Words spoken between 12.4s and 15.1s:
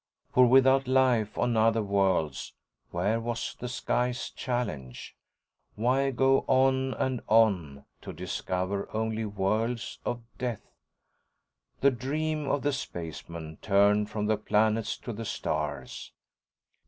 of the spacemen turned from the planets